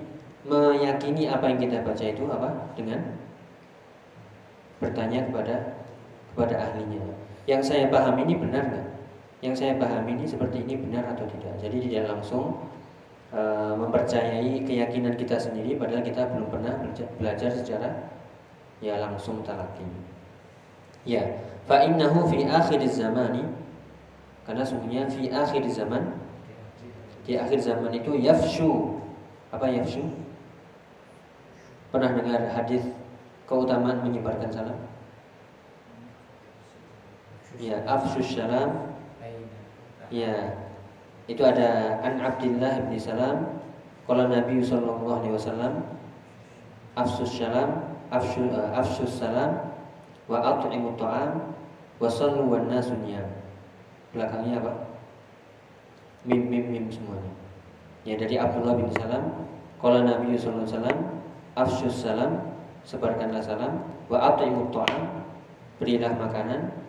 meyakini 0.48 1.28
apa 1.28 1.44
yang 1.52 1.60
kita 1.60 1.84
baca 1.84 2.04
itu 2.08 2.24
apa 2.26 2.72
dengan 2.74 3.20
bertanya 4.82 5.28
kepada 5.30 5.81
kepada 6.32 6.56
ahlinya. 6.56 7.00
Yang 7.44 7.62
saya 7.68 7.84
paham 7.92 8.16
ini 8.24 8.34
benar 8.40 8.64
nggak? 8.72 8.86
Yang 9.42 9.54
saya 9.58 9.72
paham 9.76 10.06
ini 10.08 10.24
seperti 10.24 10.64
ini 10.64 10.74
benar 10.78 11.12
atau 11.12 11.26
tidak? 11.28 11.58
Jadi 11.58 11.90
tidak 11.90 12.14
langsung 12.14 12.62
uh, 13.34 13.74
mempercayai 13.74 14.62
keyakinan 14.64 15.18
kita 15.18 15.36
sendiri, 15.36 15.74
padahal 15.76 16.00
kita 16.06 16.30
belum 16.30 16.48
pernah 16.48 16.74
belajar 17.18 17.50
secara 17.50 18.12
ya 18.78 19.02
langsung 19.02 19.42
talaki. 19.42 19.84
Ya, 21.02 21.42
fa 21.66 21.82
innahu 21.82 22.30
fi 22.30 22.46
akhir 22.46 22.78
zamani 22.86 23.42
karena 24.46 24.62
sungguhnya 24.62 25.10
fi 25.10 25.26
akhir 25.30 25.66
zaman 25.70 26.22
di 27.26 27.38
akhir 27.38 27.58
zaman 27.62 27.90
itu 27.94 28.18
yafshu. 28.18 28.98
Apa 29.50 29.66
yafshu? 29.70 30.02
Pernah 31.90 32.14
dengar 32.14 32.40
hadis 32.54 32.82
keutamaan 33.44 34.06
menyebarkan 34.06 34.50
salam? 34.50 34.78
Ya, 37.60 37.84
afsus 37.84 38.32
salam. 38.32 38.92
Ya, 40.12 40.60
itu 41.30 41.40
ada 41.40 42.00
an 42.04 42.20
Abdullah 42.20 42.84
bin 42.84 43.00
Salam 43.00 43.62
kalau 44.04 44.28
Nabi 44.28 44.60
sallallahu 44.60 45.24
alaihi 45.24 45.34
wasallam 45.38 45.86
afsus 46.98 47.38
salam 47.38 47.96
afsus, 48.12 48.50
uh, 48.52 48.76
afsus 48.76 49.08
salam 49.08 49.72
wa 50.28 50.42
at'imu 50.42 50.92
ta'am 51.00 51.54
wa 51.96 52.08
sallu 52.10 52.50
wan 52.50 52.68
nasu 52.68 52.92
belakangnya 54.12 54.60
apa? 54.60 54.72
Mim 56.28 56.50
mim 56.50 56.64
mim 56.68 56.86
semuanya. 56.92 57.32
Ya 58.04 58.18
dari 58.18 58.36
Abdullah 58.36 58.76
bin 58.76 58.90
Salam, 58.98 59.46
kalau 59.80 60.02
Nabi 60.04 60.36
sallallahu 60.36 60.66
alaihi 60.66 60.74
wasallam, 60.76 61.00
afsyus 61.56 61.96
salam, 62.02 62.32
sebarkanlah 62.84 63.40
salam, 63.40 63.80
wa 64.10 64.18
at'imut 64.34 64.74
ta'am, 64.74 65.22
berilah 65.80 66.12
makanan, 66.18 66.81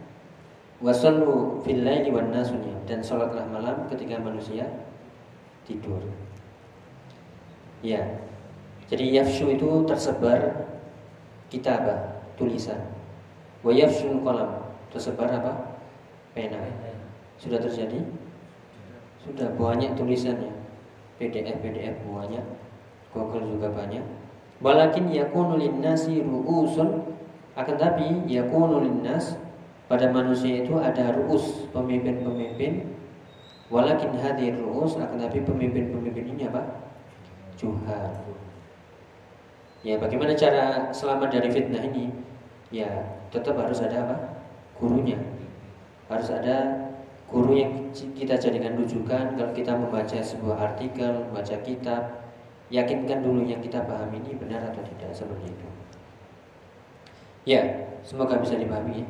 wa 0.83 0.91
sallu 0.91 1.63
fil 1.63 1.79
laili 1.79 2.11
wan 2.11 2.27
nasunya 2.35 2.75
dan 2.83 2.99
salatlah 2.99 3.47
malam 3.47 3.87
ketika 3.87 4.19
manusia 4.19 4.67
tidur. 5.63 6.03
Ya. 7.79 8.03
Jadi 8.91 9.15
yafshu 9.15 9.55
itu 9.55 9.87
tersebar 9.87 10.67
kitabah, 11.47 12.19
tulisan. 12.35 12.83
Wa 13.63 13.71
yafshul 13.71 14.19
qalam, 14.19 14.59
tersebar 14.91 15.31
apa? 15.31 15.79
Pena. 16.35 16.59
Sudah 17.39 17.63
terjadi? 17.63 18.03
Sudah 19.23 19.55
banyak 19.55 19.95
tulisannya. 19.95 20.51
PDF 21.15 21.63
PDF 21.63 21.95
banyak. 22.03 22.43
Google 23.15 23.55
juga 23.55 23.71
banyak. 23.71 24.03
Walakin 24.59 25.11
yakunu 25.11 25.55
linnasi 25.55 26.23
ru'usun 26.23 27.07
akan 27.55 27.75
tapi 27.77 28.25
yakunu 28.27 28.83
pada 29.91 30.09
manusia 30.09 30.63
itu 30.63 30.79
ada 30.79 31.11
ru'us 31.13 31.67
pemimpin-pemimpin 31.75 32.93
walakin 33.73 34.15
hadir 34.21 34.55
ru'us 34.57 34.95
akan 35.01 35.17
tapi 35.17 35.41
pemimpin-pemimpin 35.41 36.25
ini 36.37 36.45
apa? 36.47 36.91
Juhal. 37.57 38.13
Ya, 39.83 39.99
bagaimana 39.99 40.31
cara 40.31 40.93
selamat 40.95 41.27
dari 41.35 41.49
fitnah 41.51 41.83
ini? 41.83 42.07
Ya, 42.71 43.19
tetap 43.33 43.59
harus 43.59 43.83
ada 43.83 44.07
apa? 44.07 44.15
Gurunya. 44.79 45.19
Harus 46.07 46.31
ada 46.31 46.87
guru 47.27 47.57
yang 47.57 47.89
kita 47.91 48.37
jadikan 48.37 48.77
rujukan 48.77 49.35
kalau 49.35 49.51
kita 49.51 49.73
membaca 49.73 50.19
sebuah 50.21 50.71
artikel, 50.71 51.27
membaca 51.27 51.57
kitab, 51.65 52.29
yakinkan 52.69 53.25
dulu 53.25 53.43
yang 53.43 53.59
kita 53.59 53.83
pahami 53.83 54.21
ini 54.21 54.37
benar 54.37 54.71
atau 54.71 54.85
tidak 54.85 55.11
seperti 55.11 55.51
itu. 55.51 55.67
Ya, 57.43 57.91
semoga 58.07 58.39
bisa 58.39 58.55
dipahami 58.55 59.03
ya. 59.03 59.07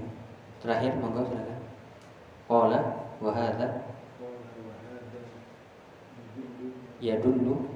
Terakhir, 0.64 0.96
monggo 1.04 1.28
silakan. 1.28 1.60
Qala 2.48 2.80
wa 3.20 3.32
hadza 3.36 3.68
ya 7.04 7.20
dulu 7.20 7.68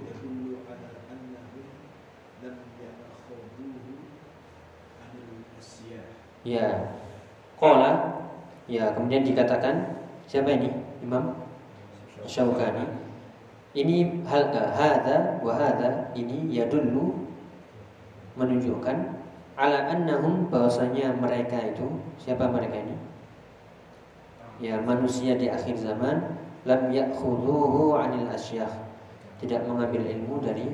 Ya, 6.47 6.95
qala 7.60 8.23
ya 8.71 8.95
kemudian 8.95 9.28
dikatakan 9.28 9.97
Siapa 10.28 10.52
ini? 10.52 10.67
Imam 11.00 11.39
Syaukani. 12.28 12.84
Ini 13.71 14.28
hal 14.28 14.52
eh, 14.52 14.69
hada 14.76 15.39
wa 15.39 15.56
hada 15.56 16.12
ini 16.12 16.52
ya 16.52 16.67
dulu 16.67 17.32
menunjukkan 18.36 19.16
ala 19.57 19.89
annahum 19.89 20.45
bahwasanya 20.53 21.17
mereka 21.17 21.57
itu 21.73 21.89
siapa 22.21 22.45
mereka 22.45 22.77
ini? 22.77 22.95
Ya 24.61 24.77
manusia 24.81 25.33
di 25.37 25.49
akhir 25.49 25.77
zaman 25.77 26.37
lam 26.65 26.93
ya'khudhuhu 26.93 27.97
'anil 27.97 28.29
asyakh. 28.29 28.71
Tidak 29.41 29.65
mengambil 29.69 30.01
ilmu 30.05 30.41
dari 30.41 30.65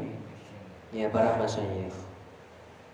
ya 0.92 1.08
para 1.12 1.36
masyayikh. 1.40 1.96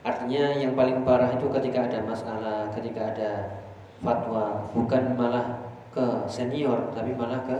Artinya 0.05 0.55
yang 0.55 0.73
paling 0.73 1.03
parah 1.05 1.35
itu 1.35 1.45
ketika 1.51 1.85
ada 1.85 1.99
masalah, 2.05 2.71
ketika 2.73 3.13
ada 3.13 3.31
fatwa, 3.99 4.65
bukan 4.73 5.13
malah 5.13 5.59
ke 5.89 6.05
senior 6.29 6.93
tapi 6.93 7.17
malah 7.17 7.41
ke 7.43 7.57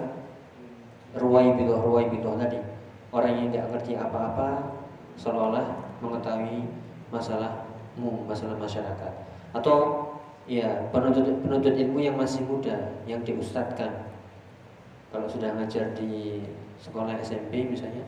ruwai 1.18 1.58
bidoh 1.58 1.82
ruwai 1.82 2.06
bidoh 2.14 2.38
tadi 2.38 2.62
orang 3.10 3.34
yang 3.34 3.48
tidak 3.50 3.66
ngerti 3.74 3.94
apa-apa 3.98 4.78
seolah-olah 5.18 5.66
mengetahui 6.00 6.70
masalahmu 7.98 8.28
masalah 8.30 8.58
masyarakat. 8.60 9.14
Atau 9.56 9.78
ya 10.46 10.90
penuntut 10.94 11.26
penuntut 11.42 11.74
ilmu 11.74 12.00
yang 12.02 12.18
masih 12.20 12.46
muda 12.46 12.94
yang 13.10 13.22
diustadkan. 13.26 14.10
Kalau 15.10 15.26
sudah 15.26 15.58
ngajar 15.58 15.98
di 15.98 16.46
sekolah 16.78 17.18
SMP 17.22 17.66
misalnya 17.66 18.06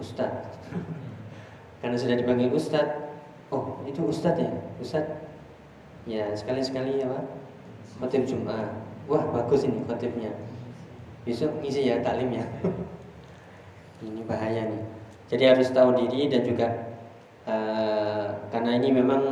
ustad. 0.00 0.32
Karena 1.84 1.96
sudah 1.96 2.16
dipanggil 2.16 2.48
ustad 2.52 3.12
oh 3.52 3.84
itu 3.84 4.00
ustad 4.08 4.40
ya? 4.40 4.52
Ustad? 4.80 5.04
Ya 6.06 6.32
sekali 6.32 6.62
sekali 6.64 7.02
ya 7.02 7.06
pak 7.10 7.24
khotib 8.00 8.24
Jumat. 8.24 8.72
Wah 9.06 9.22
bagus 9.32 9.68
ini 9.68 9.84
khotibnya. 9.84 10.32
Besok 11.26 11.52
ngisi 11.60 11.90
ya 11.90 12.00
taklim 12.00 12.32
ya. 12.32 12.46
Ini 13.96 14.28
bahaya 14.28 14.68
nih. 14.68 14.82
Jadi 15.26 15.42
harus 15.48 15.72
tahu 15.72 15.96
diri 15.98 16.28
dan 16.30 16.44
juga 16.46 16.68
uh, 17.46 18.26
karena 18.50 18.70
ini 18.76 18.92
memang 18.92 19.22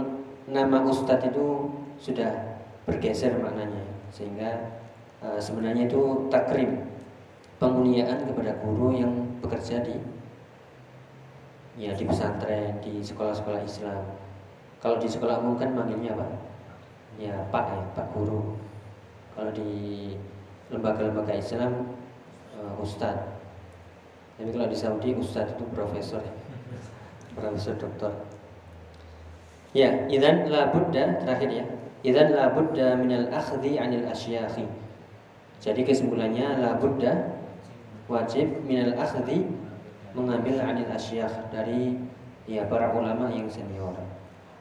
nama 0.48 0.86
ustadz 0.86 1.28
itu 1.28 1.68
sudah 1.98 2.30
bergeser 2.86 3.36
maknanya. 3.42 3.84
Sehingga 4.14 4.78
uh, 5.20 5.38
sebenarnya 5.42 5.90
itu 5.90 6.30
takrim 6.30 6.86
pemuliaan 7.58 8.22
kepada 8.24 8.56
guru 8.62 8.94
yang 8.94 9.12
bekerja 9.42 9.82
di 9.82 9.96
ya 11.74 11.90
di 11.90 12.06
pesantren 12.06 12.78
di 12.78 13.02
sekolah-sekolah 13.02 13.60
Islam. 13.66 14.02
Kalau 14.78 15.00
di 15.00 15.08
sekolah 15.10 15.42
umum 15.42 15.58
kan 15.58 15.74
manggilnya 15.74 16.14
apa? 16.14 16.28
Ya 17.18 17.34
pak 17.50 17.64
ya 17.66 17.82
pak 17.98 18.06
guru. 18.14 18.54
Kalau 19.34 19.50
di 19.50 20.14
lembaga-lembaga 20.70 21.34
Islam 21.34 21.94
uh, 22.54 22.74
ustadz. 22.78 23.32
Tapi 24.34 24.50
kalau 24.50 24.66
di 24.66 24.78
Saudi 24.78 25.10
ustadz 25.14 25.54
itu 25.54 25.64
profesor 25.70 26.22
profesor 27.34 27.74
doktor. 27.76 28.12
Ya 29.74 30.06
idan 30.06 30.46
la 30.48 30.70
buddha 30.70 31.18
terakhir 31.18 31.50
ya. 31.50 31.64
Idan 32.06 32.32
la 32.32 32.54
buddha 32.54 32.94
minal 32.94 33.26
akhdhi 33.34 33.76
anil 33.76 34.06
asyakhi. 34.06 34.70
Jadi 35.58 35.80
kesimpulannya 35.82 36.62
la 36.62 36.78
buddha 36.78 37.34
wajib 38.06 38.62
minal 38.62 38.94
akhdhi 38.94 39.42
mengambil 40.14 40.62
anil 40.62 40.86
asyakh 40.94 41.32
dari 41.50 41.98
ya 42.46 42.62
para 42.70 42.94
ulama 42.94 43.26
yang 43.34 43.50
senior. 43.50 43.98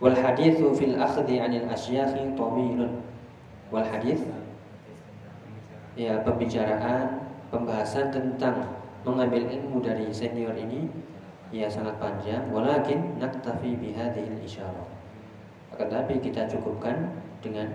Wal 0.02 0.18
hadithu 0.18 0.74
fil 0.74 0.98
akhdhi 0.98 1.38
anil 1.38 1.70
asyakhi 1.70 2.34
tawilun. 2.34 3.06
Wal 3.70 3.86
hadith 3.86 4.26
ya 5.94 6.26
pembicaraan 6.26 7.22
pembahasan 7.54 8.10
tentang 8.10 8.66
mengambil 9.06 9.46
ilmu 9.46 9.78
dari 9.84 10.10
senior 10.10 10.58
ini 10.58 10.90
ya 11.54 11.70
sangat 11.70 12.02
panjang. 12.02 12.50
Walakin 12.50 13.22
naktafi 13.22 13.78
bihadhil 13.78 14.42
isyarah 14.42 15.04
akan 15.74 15.90
tapi 15.90 16.22
kita 16.22 16.46
cukupkan 16.46 17.10
dengan 17.42 17.66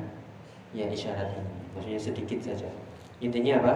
ya 0.70 0.86
isyarat 0.86 1.34
ini. 1.34 1.54
Maksudnya 1.74 2.00
sedikit 2.00 2.38
saja. 2.38 2.70
Intinya 3.18 3.58
apa? 3.58 3.74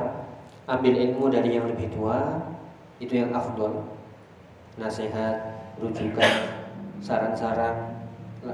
Ambil 0.79 0.95
ilmu 0.95 1.27
dari 1.27 1.59
yang 1.59 1.67
lebih 1.67 1.91
tua 1.91 2.39
itu 3.03 3.19
yang 3.19 3.35
afdol. 3.35 3.83
Nasihat 4.79 5.43
rujukan 5.83 6.31
saran-saran. 7.03 7.99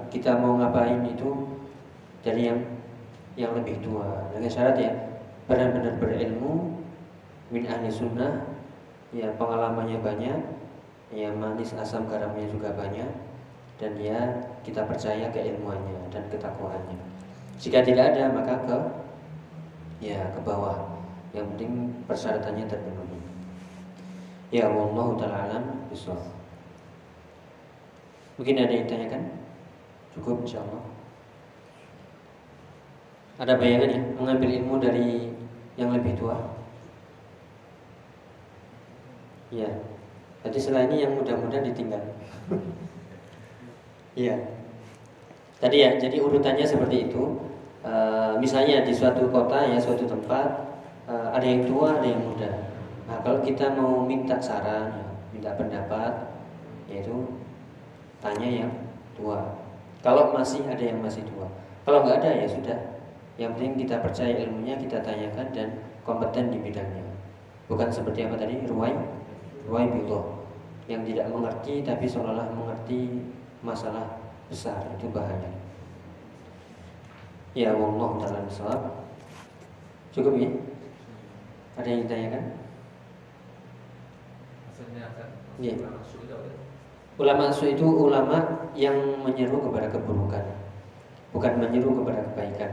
Kita 0.09 0.41
mau 0.41 0.57
ngapain 0.57 1.05
itu 1.05 1.53
dari 2.25 2.49
yang 2.49 2.59
yang 3.37 3.53
lebih 3.53 3.77
tua. 3.85 4.33
Dengan 4.33 4.49
syarat 4.49 4.77
ya 4.81 4.93
benar-benar 5.45 6.01
berilmu 6.01 6.81
min 7.53 7.65
ahli 7.69 7.93
sunnah 7.93 8.45
ya 9.13 9.29
pengalamannya 9.37 10.01
banyak 10.01 10.37
ya 11.12 11.33
manis 11.33 11.73
asam 11.77 12.09
garamnya 12.09 12.49
juga 12.49 12.73
banyak. 12.77 13.09
Dan 13.79 13.94
ya 13.94 14.18
kita 14.66 14.83
percaya 14.85 15.31
keilmuannya 15.31 16.11
dan 16.11 16.27
ketakwaannya. 16.27 16.99
Jika 17.62 17.83
tidak 17.87 18.14
ada 18.14 18.35
maka 18.35 18.55
ke 18.66 18.79
ya 20.03 20.18
ke 20.35 20.40
bawah. 20.42 20.99
Yang 21.31 21.47
penting 21.55 21.73
persyaratannya 22.11 22.66
terpenuhi. 22.66 23.21
Ya 24.51 24.66
wallahu 24.66 25.14
taala 25.21 25.47
alam 25.47 25.64
mungkin 28.38 28.55
ada 28.55 28.71
yang 28.71 28.87
tanyakan 28.87 29.23
cukup 30.14 30.47
insyaallah. 30.47 30.83
Ada 33.38 33.55
bayangan 33.55 33.90
ya 33.90 34.01
mengambil 34.18 34.51
ilmu 34.51 34.75
dari 34.83 35.31
yang 35.79 35.94
lebih 35.94 36.18
tua? 36.18 36.38
Ya 39.55 39.71
jadi 40.49 40.59
setelah 40.65 40.83
ini 40.89 40.97
yang 41.05 41.13
muda-muda 41.13 41.61
ditinggal. 41.61 42.03
Iya. 44.19 44.35
Tadi 45.63 45.79
ya, 45.79 45.95
jadi 45.95 46.19
urutannya 46.19 46.67
seperti 46.67 47.07
itu. 47.07 47.39
E, 47.87 47.95
misalnya 48.43 48.83
di 48.83 48.91
suatu 48.91 49.31
kota 49.31 49.63
ya, 49.63 49.79
suatu 49.79 50.11
tempat 50.11 50.75
e, 51.07 51.15
ada 51.15 51.47
yang 51.47 51.63
tua, 51.71 52.03
ada 52.03 52.03
yang 52.03 52.27
muda. 52.27 52.51
Nah, 53.07 53.23
kalau 53.23 53.39
kita 53.47 53.79
mau 53.79 54.03
minta 54.03 54.43
saran, 54.43 55.07
minta 55.31 55.55
pendapat, 55.55 56.35
yaitu 56.91 57.31
tanya 58.19 58.67
yang 58.67 58.73
tua. 59.15 59.55
Kalau 60.03 60.35
masih 60.35 60.67
ada 60.67 60.83
yang 60.83 60.99
masih 60.99 61.23
tua, 61.23 61.47
kalau 61.87 62.03
nggak 62.03 62.19
ada 62.19 62.43
ya 62.43 62.47
sudah. 62.51 62.79
Yang 63.39 63.55
penting 63.55 63.87
kita 63.87 64.03
percaya 64.03 64.35
ilmunya, 64.35 64.75
kita 64.83 64.99
tanyakan 64.99 65.47
dan 65.55 65.69
kompeten 66.03 66.51
di 66.51 66.59
bidangnya. 66.59 67.07
Bukan 67.71 67.87
seperti 67.87 68.27
apa 68.27 68.35
tadi, 68.35 68.67
ruwai, 68.67 68.99
ruwai 69.63 69.87
billah 69.95 70.38
yang 70.88 71.05
tidak 71.05 71.29
mengerti 71.29 71.85
tapi 71.85 72.09
seolah-olah 72.09 72.48
mengerti 72.57 73.22
masalah 73.61 74.18
besar 74.48 74.81
itu 74.96 75.07
bahaya. 75.12 75.53
Ya 77.57 77.72
Allah 77.74 78.11
dalam 78.22 78.46
sholat 78.46 78.83
Cukup 80.12 80.37
ya? 80.37 80.51
Ada 81.79 81.88
yang 81.90 82.01
ditanyakan? 82.07 82.42
Ya. 85.59 85.74
Ulama 87.18 87.51
su 87.51 87.66
itu 87.66 87.83
ulama 87.83 88.70
yang 88.79 88.94
menyeru 89.27 89.59
kepada 89.59 89.90
keburukan 89.90 90.44
Bukan 91.35 91.59
menyeru 91.59 91.98
kepada 91.98 92.22
kebaikan 92.31 92.72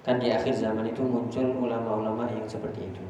Kan 0.00 0.16
di 0.16 0.32
akhir 0.32 0.56
zaman 0.56 0.88
itu 0.88 1.04
muncul 1.04 1.44
ulama-ulama 1.44 2.24
yang 2.32 2.48
seperti 2.48 2.88
itu 2.88 3.04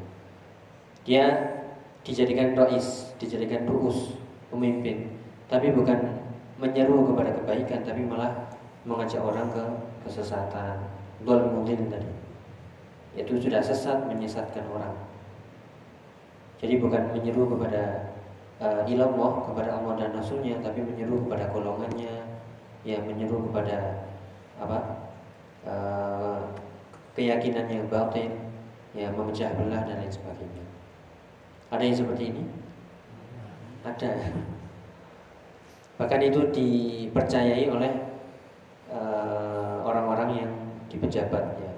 Dia 1.07 1.55
dijadikan 2.03 2.51
dois, 2.51 3.15
dijadikan 3.15 3.63
ruus 3.63 4.19
pemimpin. 4.51 5.11
Tapi 5.47 5.71
bukan 5.71 6.27
menyeru 6.57 7.07
kepada 7.13 7.31
kebaikan 7.37 7.85
tapi 7.85 8.01
malah 8.03 8.33
mengajak 8.83 9.21
orang 9.21 9.47
ke 9.51 9.63
kesesatan. 10.07 10.83
Dol 11.23 11.49
mungkin 11.51 11.87
tadi. 11.91 12.09
Itu 13.17 13.41
sudah 13.41 13.61
sesat 13.63 14.05
menyesatkan 14.07 14.65
orang. 14.69 14.93
Jadi 16.57 16.81
bukan 16.81 17.13
menyeru 17.13 17.49
kepada 17.53 18.13
uh, 18.61 18.81
ilallah 18.89 19.45
kepada 19.45 19.69
Allah 19.77 19.93
dan 20.01 20.09
Rasulnya 20.13 20.57
tapi 20.61 20.81
menyeru 20.81 21.25
kepada 21.25 21.49
golongannya. 21.53 22.25
Ya 22.85 22.97
menyeru 23.03 23.49
kepada 23.49 24.07
apa? 24.57 24.79
Uh, 25.67 26.39
keyakinan 27.17 27.67
yang 27.67 27.85
batin 27.89 28.31
ya 28.95 29.11
memecah 29.11 29.51
belah 29.57 29.83
dan 29.83 29.99
lain 29.99 30.13
sebagainya. 30.13 30.63
Ada 31.73 31.83
yang 31.83 31.97
seperti 31.97 32.23
ini 32.31 32.43
ada. 33.85 34.11
Bahkan 35.97 36.21
itu 36.21 36.39
dipercayai 36.53 37.65
oleh 37.73 37.91
eh, 38.93 39.77
orang-orang 39.81 40.29
uh, 40.29 40.37
yang 40.45 40.51
di 40.87 40.95
pejabat 41.01 41.43
ya. 41.57 41.73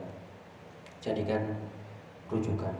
Jadikan 0.99 1.55
rujukan. 2.27 2.75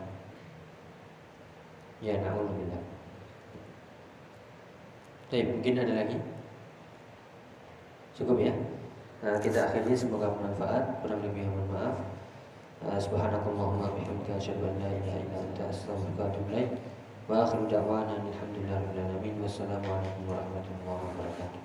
Ya 2.03 2.19
naudzubillah. 2.19 2.83
Baik, 5.29 5.45
mungkin 5.45 5.79
ada 5.79 5.93
lagi? 5.93 6.19
Cukup 8.15 8.39
ya? 8.39 8.53
Nah, 9.23 9.37
kita 9.39 9.67
akhiri. 9.71 9.95
Semoga 9.95 10.31
bermanfaat. 10.31 11.03
Kurang 11.03 11.21
lebih 11.23 11.47
mohon 11.47 11.69
maaf. 11.71 11.95
Uh, 12.79 12.95
subhanakallahumma 12.95 13.91
bihamdika 13.91 14.39
asyhadu 14.39 14.71
an 14.71 14.79
la 14.79 14.87
ilaha 14.87 15.19
illa 15.19 15.37
anta 15.43 15.67
astaghfiruka 15.67 16.23
wa 16.23 16.27
atubu 16.31 16.47
ilaik 16.55 16.71
وآخر 17.29 17.59
دعوانا 17.71 18.17
أن 18.17 18.27
الحمد 18.33 18.55
لله 18.57 18.77
رب 18.81 18.95
العالمين 18.97 19.41
والسلام 19.41 19.83
عليكم 19.85 20.23
ورحمة 20.29 20.65
الله 20.81 20.99
وبركاته. 21.05 21.61